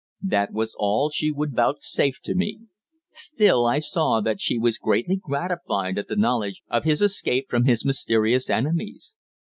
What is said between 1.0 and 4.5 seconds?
she would vouchsafe to me. Still I saw that